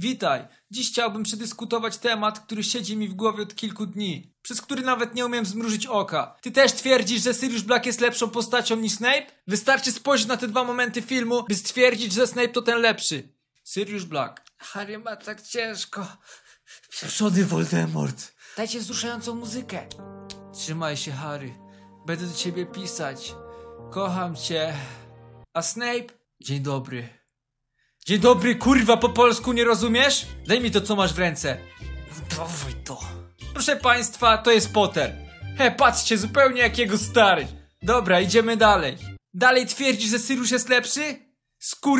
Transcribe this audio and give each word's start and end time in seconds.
Witaj. 0.00 0.48
Dziś 0.70 0.90
chciałbym 0.90 1.22
przedyskutować 1.22 1.98
temat, 1.98 2.40
który 2.40 2.64
siedzi 2.64 2.96
mi 2.96 3.08
w 3.08 3.14
głowie 3.14 3.42
od 3.42 3.54
kilku 3.54 3.86
dni, 3.86 4.34
przez 4.42 4.62
który 4.62 4.82
nawet 4.82 5.14
nie 5.14 5.26
umiem 5.26 5.46
zmrużyć 5.46 5.86
oka. 5.86 6.36
Ty 6.42 6.50
też 6.50 6.72
twierdzisz, 6.72 7.22
że 7.22 7.34
Sirius 7.34 7.62
Black 7.62 7.86
jest 7.86 8.00
lepszą 8.00 8.30
postacią 8.30 8.76
niż 8.76 8.92
Snape? 8.92 9.26
Wystarczy 9.46 9.92
spojrzeć 9.92 10.26
na 10.26 10.36
te 10.36 10.48
dwa 10.48 10.64
momenty 10.64 11.02
filmu, 11.02 11.44
by 11.48 11.54
stwierdzić, 11.54 12.12
że 12.12 12.26
Snape 12.26 12.48
to 12.48 12.62
ten 12.62 12.78
lepszy. 12.78 13.34
Sirius 13.64 14.04
Black. 14.04 14.42
Harry 14.58 14.98
ma 14.98 15.16
tak 15.16 15.42
ciężko. 15.42 16.06
Pieprzony 17.00 17.44
Voldemort. 17.44 18.32
Dajcie 18.56 18.80
wzruszającą 18.80 19.34
muzykę. 19.34 19.86
Trzymaj 20.54 20.96
się, 20.96 21.12
Harry. 21.12 21.54
Będę 22.06 22.26
do 22.26 22.34
ciebie 22.34 22.66
pisać. 22.66 23.34
Kocham 23.92 24.36
cię. 24.36 24.74
A 25.54 25.62
Snape? 25.62 26.06
Dzień 26.40 26.60
dobry. 26.60 27.19
Dzień 28.06 28.18
dobry, 28.18 28.54
kurwa, 28.54 28.96
po 28.96 29.08
polsku 29.08 29.52
nie 29.52 29.64
rozumiesz? 29.64 30.26
Daj 30.46 30.60
mi 30.60 30.70
to, 30.70 30.80
co 30.80 30.96
masz 30.96 31.14
w 31.14 31.18
ręce. 31.18 31.58
Dawaj 32.30 32.74
to. 32.84 33.00
Proszę 33.52 33.76
państwa, 33.76 34.38
to 34.38 34.50
jest 34.50 34.72
Potter. 34.72 35.16
He, 35.58 35.70
patrzcie, 35.70 36.18
zupełnie 36.18 36.60
jak 36.60 36.78
jego 36.78 36.98
stary. 36.98 37.46
Dobra, 37.82 38.20
idziemy 38.20 38.56
dalej. 38.56 38.96
Dalej 39.34 39.66
twierdzisz, 39.66 40.10
że 40.10 40.18
Sirius 40.18 40.50
jest 40.50 40.68
lepszy? 40.68 41.18
Skur... 41.58 41.98